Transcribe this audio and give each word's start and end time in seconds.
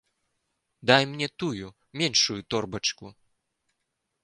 Дай 0.91 1.03
мне 1.11 1.27
тую, 1.43 1.67
меншую 2.03 2.39
торбачку. 2.55 3.13